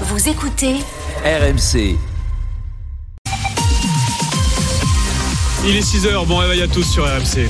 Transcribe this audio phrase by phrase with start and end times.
[0.00, 0.74] Vous écoutez
[1.24, 1.96] RMC.
[5.64, 7.48] Il est 6h, bon réveil à tous sur RMC.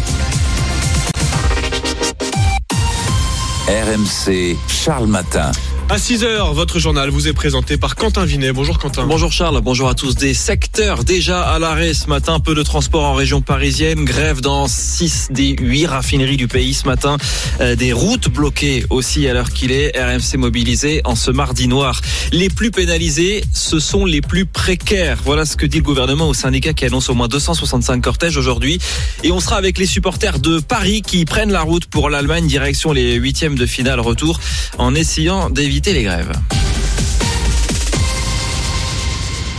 [3.66, 5.52] RMC, Charles Matin.
[5.94, 8.50] À 6h, votre journal vous est présenté par Quentin Vinet.
[8.50, 9.06] Bonjour Quentin.
[9.06, 10.16] Bonjour Charles, bonjour à tous.
[10.16, 12.40] Des secteurs déjà à l'arrêt ce matin.
[12.40, 14.04] Peu de transport en région parisienne.
[14.04, 17.16] Grève dans 6 des 8 raffineries du pays ce matin.
[17.60, 19.96] Euh, des routes bloquées aussi à l'heure qu'il est.
[19.96, 22.00] RMC mobilisé en ce mardi noir.
[22.32, 25.20] Les plus pénalisés, ce sont les plus précaires.
[25.24, 28.80] Voilà ce que dit le gouvernement au syndicat qui annonce au moins 265 cortèges aujourd'hui.
[29.22, 32.90] Et on sera avec les supporters de Paris qui prennent la route pour l'Allemagne direction
[32.90, 34.40] les huitièmes de finale retour
[34.78, 36.32] en essayant d'éviter les grèves.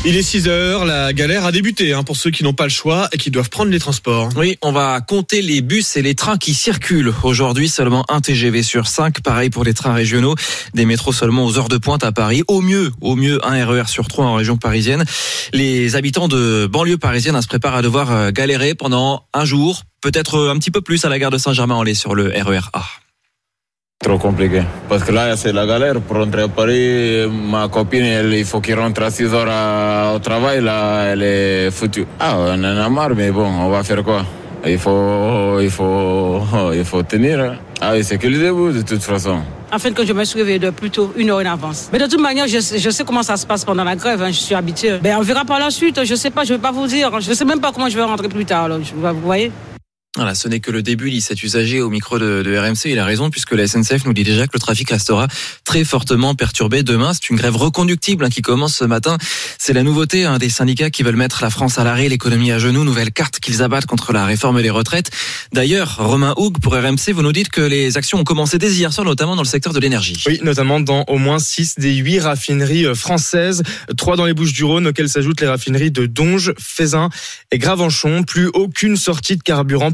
[0.07, 3.09] Il est 6h, la galère a débuté hein, pour ceux qui n'ont pas le choix
[3.11, 4.29] et qui doivent prendre les transports.
[4.35, 7.11] Oui, on va compter les bus et les trains qui circulent.
[7.23, 9.21] Aujourd'hui, seulement un TGV sur 5.
[9.21, 10.35] Pareil pour les trains régionaux.
[10.75, 12.43] Des métros seulement aux heures de pointe à Paris.
[12.47, 15.05] Au mieux, au mieux, un RER sur 3 en région parisienne.
[15.53, 19.81] Les habitants de banlieue parisienne hein, se préparent à devoir euh, galérer pendant un jour,
[20.01, 22.85] peut-être un petit peu plus à la gare de Saint-Germain-en-Laye sur le RER A.
[24.03, 24.61] Trop compliqué.
[24.87, 25.99] Parce que là, c'est la galère.
[26.01, 30.13] Pour rentrer à Paris, ma copine, elle, il faut qu'il rentre à 6 heures à-
[30.15, 30.61] au travail.
[30.61, 32.05] Là, elle est foutue.
[32.19, 34.23] Ah, on en a marre, mais bon, on va faire quoi
[34.67, 36.41] Il faut, il faut,
[36.73, 37.39] il faut tenir.
[37.39, 37.55] hein.
[37.81, 39.39] Ah oui, c'est que le début, de toute façon.
[39.73, 41.89] En fait, que je me suis de plutôt une heure en avance.
[41.91, 44.21] Mais de toute manière, je, sais- je sais comment ça se passe pendant la grève.
[44.21, 44.99] hein, je suis habituée.
[45.01, 45.99] Ben, on verra par la suite.
[46.03, 47.09] Je sais pas, je vais pas vous dire.
[47.21, 48.67] Je sais même pas comment je vais rentrer plus tard.
[48.69, 49.51] vous voyez?
[50.15, 52.89] Voilà, ce n'est que le début, dit cet usager au micro de, RMC.
[52.89, 55.27] Il a raison puisque la SNCF nous dit déjà que le trafic restera
[55.65, 57.11] très fortement perturbé demain.
[57.13, 59.17] C'est une grève reconductible hein, qui commence ce matin.
[59.59, 62.59] C'est la nouveauté hein, des syndicats qui veulent mettre la France à l'arrêt, l'économie à
[62.59, 65.11] genoux, nouvelle carte qu'ils abattent contre la réforme des retraites.
[65.51, 68.93] D'ailleurs, Romain Houg pour RMC, vous nous dites que les actions ont commencé dès hier
[68.93, 70.23] soir, notamment dans le secteur de l'énergie.
[70.27, 73.63] Oui, notamment dans au moins 6 des 8 raffineries euh, françaises,
[73.97, 77.09] 3 dans les Bouches-du-Rhône, auxquelles s'ajoutent les raffineries de Donge, Fézin
[77.51, 78.23] et Gravenchon.
[78.23, 79.91] Plus aucune sortie de carburant,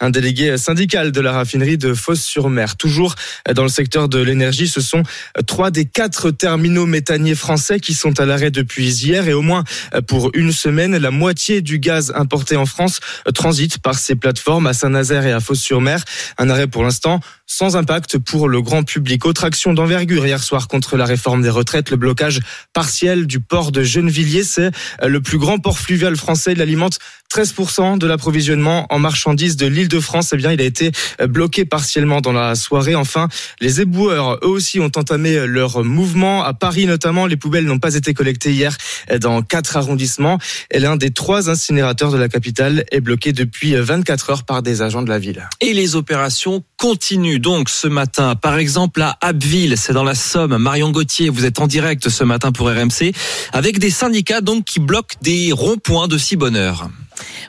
[0.00, 2.76] un délégué syndical de la raffinerie de Fos-sur-Mer.
[2.76, 3.14] Toujours
[3.54, 5.02] dans le secteur de l'énergie, ce sont
[5.46, 9.64] 3 des 4 terminaux méthaniers français qui sont à l'arrêt depuis hier et au moins
[10.06, 13.00] pour une semaine, la moitié du gaz importé en France
[13.34, 16.02] transite par ces plateformes à Saint-Nazaire et à Fos-sur-Mer.
[16.38, 19.26] Un arrêt pour l'instant sans impact pour le grand public.
[19.26, 22.40] Autre action d'envergure hier soir contre la réforme des retraites, le blocage
[22.72, 24.44] partiel du port de Gennevilliers.
[24.44, 24.70] C'est
[25.02, 26.52] euh, le plus grand port fluvial français.
[26.52, 27.00] Il alimente
[27.34, 30.30] 13% de l'approvisionnement en marchandises de l'île de France.
[30.32, 32.94] Eh bien, il a été euh, bloqué partiellement dans la soirée.
[32.94, 33.28] Enfin,
[33.60, 36.44] les éboueurs, eux aussi, ont entamé euh, leur mouvement.
[36.44, 38.76] À Paris, notamment, les poubelles n'ont pas été collectées hier
[39.20, 40.38] dans quatre arrondissements.
[40.70, 44.62] Et l'un des trois incinérateurs de la capitale est bloqué depuis euh, 24 heures par
[44.62, 45.48] des agents de la ville.
[45.60, 48.34] Et les opérations continuent donc ce matin.
[48.34, 50.56] Par exemple à Abbeville, c'est dans la Somme.
[50.58, 53.12] Marion Gauthier, vous êtes en direct ce matin pour RMC
[53.52, 56.88] avec des syndicats donc qui bloquent des ronds-points de si bonne heure.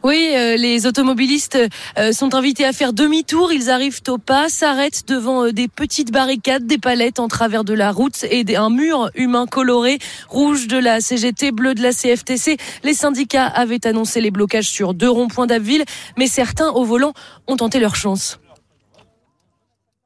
[0.03, 1.57] Oui, euh, les automobilistes
[1.97, 3.51] euh, sont invités à faire demi-tour.
[3.51, 7.73] Ils arrivent au pas, s'arrêtent devant euh, des petites barricades, des palettes en travers de
[7.73, 12.57] la route et un mur humain coloré, rouge de la CGT, bleu de la CFTC.
[12.83, 15.85] Les syndicats avaient annoncé les blocages sur deux ronds-points d'Abbeville,
[16.17, 17.13] mais certains au volant
[17.47, 18.39] ont tenté leur chance.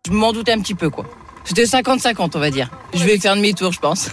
[0.06, 1.06] Je m'en doutais un petit peu, quoi.
[1.46, 2.70] C'était 50-50, on va dire.
[2.94, 4.10] Je vais faire demi-tour, je pense.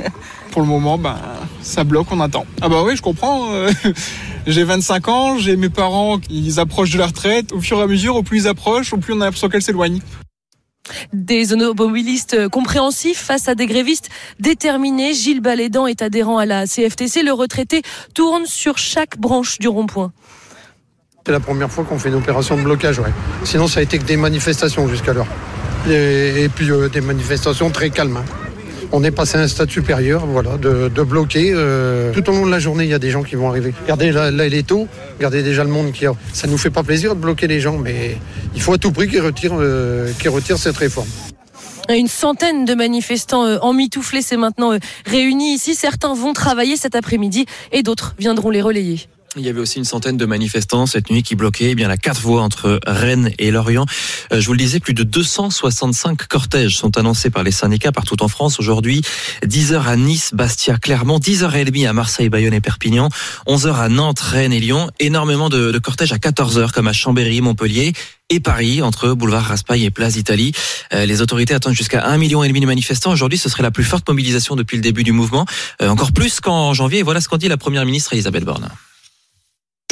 [0.52, 1.18] Pour le moment, bah,
[1.60, 2.46] ça bloque, on attend.
[2.62, 3.52] Ah bah oui, je comprends.
[3.52, 3.70] euh,
[4.46, 7.52] j'ai 25 ans, j'ai mes parents, ils approchent de la retraite.
[7.52, 9.60] Au fur et à mesure, au plus ils approchent, au plus on a l'impression qu'elles
[9.60, 10.00] s'éloignent.
[11.12, 14.08] Des automobilistes compréhensifs face à des grévistes
[14.40, 15.12] déterminés.
[15.12, 17.22] Gilles Balédan est adhérent à la CFTC.
[17.22, 17.82] Le retraité
[18.14, 20.12] tourne sur chaque branche du rond-point.
[21.26, 23.08] C'est la première fois qu'on fait une opération de blocage, ouais.
[23.44, 25.26] Sinon, ça a été que des manifestations jusqu'alors.
[25.88, 28.18] Et, et puis euh, des manifestations très calmes.
[28.18, 28.24] hein.
[28.92, 31.52] On est passé à un stade supérieur, voilà, de, bloquer.
[31.54, 33.72] euh, tout au long de la journée, il y a des gens qui vont arriver.
[33.84, 34.86] Regardez, là, là il est tôt.
[35.16, 36.12] Regardez déjà le monde qui a.
[36.34, 38.18] Ça nous fait pas plaisir de bloquer les gens, mais
[38.54, 41.08] il faut à tout prix qu'ils retirent, euh, qu'ils retirent cette réforme.
[41.88, 45.74] Une centaine de manifestants emmitouflés s'est maintenant réunis ici.
[45.74, 49.06] Certains vont travailler cet après-midi et d'autres viendront les relayer.
[49.36, 51.96] Il y avait aussi une centaine de manifestants cette nuit qui bloquaient eh bien la
[51.96, 53.84] quatre voies entre Rennes et Lorient.
[54.32, 58.22] Euh, je vous le disais, plus de 265 cortèges sont annoncés par les syndicats partout
[58.22, 59.02] en France aujourd'hui.
[59.44, 63.08] 10h à Nice, Bastia, Clermont, 10h30 à Marseille, Bayonne et Perpignan,
[63.48, 64.88] 11h à Nantes, Rennes et Lyon.
[65.00, 67.92] Énormément de, de cortèges à 14h comme à Chambéry, Montpellier
[68.30, 70.52] et Paris entre boulevard Raspail et Place d'Italie.
[70.92, 73.10] Euh, les autorités attendent jusqu'à un million et demi de manifestants.
[73.10, 75.44] Aujourd'hui, ce serait la plus forte mobilisation depuis le début du mouvement,
[75.82, 77.02] Euh, encore plus qu'en janvier.
[77.02, 78.68] Voilà ce qu'en dit la première ministre Elisabeth Borne.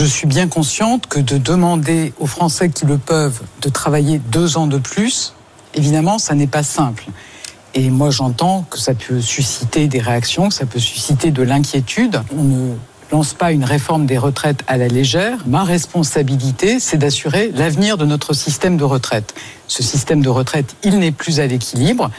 [0.00, 4.56] Je suis bien consciente que de demander aux Français qui le peuvent de travailler deux
[4.56, 5.35] ans de plus,
[5.75, 7.05] évidemment, ça n'est pas simple.
[7.75, 12.23] Et moi, j'entends que ça peut susciter des réactions, que ça peut susciter de l'inquiétude.
[12.35, 12.75] On ne
[13.12, 15.39] lance pas une réforme des retraites à la légère.
[15.47, 19.35] Ma responsabilité, c'est d'assurer l'avenir de notre système de retraite.
[19.69, 22.11] Ce système de retraite, il n'est plus à l'équilibre.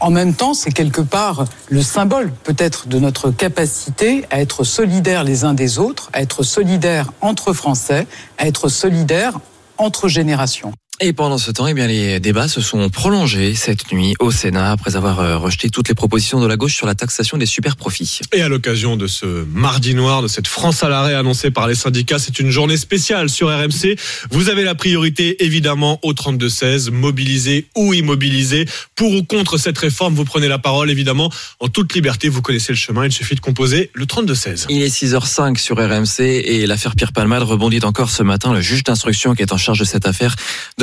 [0.00, 5.24] En même temps, c'est quelque part le symbole peut-être de notre capacité à être solidaires
[5.24, 8.06] les uns des autres, à être solidaires entre Français,
[8.38, 9.38] à être solidaires
[9.76, 10.72] entre générations.
[11.02, 14.70] Et pendant ce temps, eh bien, les débats se sont prolongés cette nuit au Sénat
[14.70, 17.76] après avoir euh, rejeté toutes les propositions de la gauche sur la taxation des super
[17.76, 18.20] profits.
[18.34, 21.74] Et à l'occasion de ce mardi noir, de cette France à l'arrêt annoncée par les
[21.74, 23.96] syndicats, c'est une journée spéciale sur RMC.
[24.30, 28.66] Vous avez la priorité évidemment au 32-16, mobilisé ou immobilisé.
[28.94, 32.28] Pour ou contre cette réforme, vous prenez la parole évidemment en toute liberté.
[32.28, 34.66] Vous connaissez le chemin, il suffit de composer le 32-16.
[34.68, 38.52] Il est 6h05 sur RMC et l'affaire Pierre Palmade rebondit encore ce matin.
[38.52, 40.36] Le juge d'instruction qui est en charge de cette affaire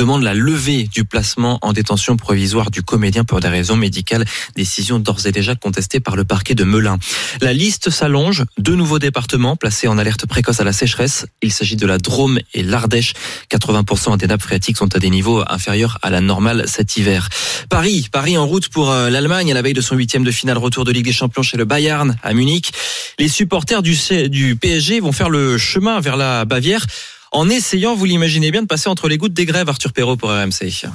[0.08, 4.24] demande la levée du placement en détention provisoire du comédien pour des raisons médicales.
[4.56, 6.96] Décision d'ores et déjà contestée par le parquet de Melun.
[7.42, 8.46] La liste s'allonge.
[8.56, 11.26] Deux nouveaux départements placés en alerte précoce à la sécheresse.
[11.42, 13.12] Il s'agit de la Drôme et l'Ardèche.
[13.50, 17.28] 80% des nappes phréatiques sont à des niveaux inférieurs à la normale cet hiver.
[17.68, 20.56] Paris, Paris en route pour euh, l'Allemagne à la veille de son huitième de finale
[20.56, 22.72] retour de Ligue des Champions chez le Bayern à Munich.
[23.18, 23.94] Les supporters du,
[24.30, 26.86] du PSG vont faire le chemin vers la Bavière
[27.32, 30.30] en essayant, vous l'imaginez bien, de passer entre les gouttes des grèves, Arthur Perrault pour
[30.30, 30.88] RMC.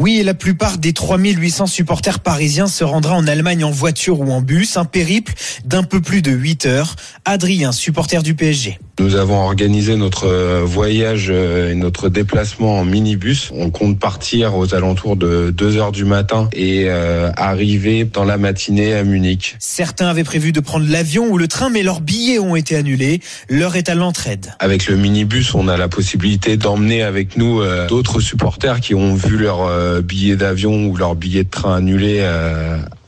[0.00, 4.30] Oui, et la plupart des 3800 supporters parisiens se rendra en Allemagne en voiture ou
[4.30, 6.96] en bus, un périple d'un peu plus de 8 heures.
[7.26, 8.78] Adrien, supporter du PSG.
[9.00, 13.50] Nous avons organisé notre euh, voyage euh, et notre déplacement en minibus.
[13.56, 18.36] On compte partir aux alentours de 2 heures du matin et euh, arriver dans la
[18.36, 19.56] matinée à Munich.
[19.58, 23.22] Certains avaient prévu de prendre l'avion ou le train, mais leurs billets ont été annulés.
[23.48, 24.52] L'heure est à l'entraide.
[24.58, 29.38] Avec le minibus, on a la possibilité d'emmener avec nous d'autres supporters qui ont vu
[29.38, 32.22] leur billet d'avion ou leur billet de train annulé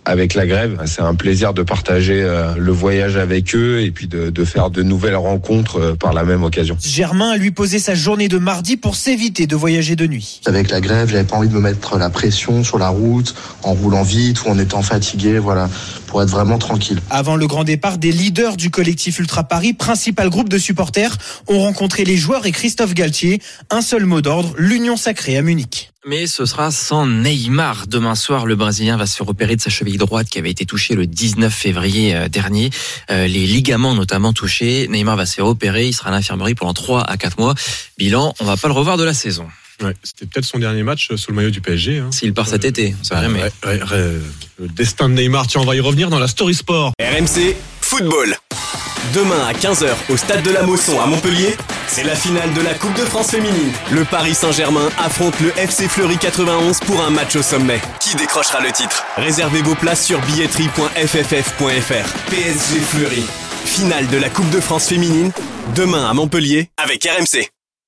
[0.05, 0.81] avec la grève.
[0.87, 4.71] C'est un plaisir de partager euh, le voyage avec eux et puis de, de faire
[4.71, 6.77] de nouvelles rencontres euh, par la même occasion.
[6.81, 10.41] Germain a lui posé sa journée de mardi pour s'éviter de voyager de nuit.
[10.47, 13.75] Avec la grève, j'avais pas envie de me mettre la pression sur la route, en
[13.75, 15.69] roulant vite ou en étant fatigué, voilà,
[16.07, 17.01] pour être vraiment tranquille.
[17.11, 21.17] Avant le grand départ, des leaders du collectif Ultra Paris, principal groupe de supporters,
[21.49, 23.41] ont rencontré les joueurs et Christophe Galtier.
[23.71, 25.92] Un seul mot d'ordre, l'union sacrée à Munich.
[26.05, 27.87] Mais ce sera sans Neymar.
[27.87, 30.97] Demain soir, le Brésilien va se repérer de sa cheville droite qui avait été touchée
[30.97, 32.71] le 19 février euh, dernier.
[33.11, 34.89] Euh, les ligaments notamment touchés.
[34.89, 35.87] Neymar va se faire opérer.
[35.87, 37.55] Il sera à l'infirmerie pendant 3 à 4 mois.
[37.99, 39.47] Bilan, on va pas le revoir de la saison.
[39.81, 41.99] Ouais, C'était peut-être son dernier match sous le maillot du PSG.
[41.99, 42.11] Hein.
[42.11, 43.81] S'il part cet été, ça ouais, ouais, ouais,
[44.59, 46.93] le destin de Neymar, tiens, on va y revenir dans la Story Sport.
[47.01, 48.37] RMC Football.
[49.15, 51.57] Demain à 15h au stade de la Mosson à Montpellier,
[51.93, 53.71] c'est la finale de la Coupe de France féminine.
[53.91, 57.83] Le Paris Saint-Germain affronte le FC Fleury 91 pour un match au sommet.
[58.01, 59.05] Qui décrochera le titre?
[59.17, 62.31] Réservez vos places sur billetterie.fff.fr.
[62.31, 63.23] PSG Fleury.
[63.67, 65.33] Finale de la Coupe de France féminine,
[65.75, 67.51] demain à Montpellier avec RMC.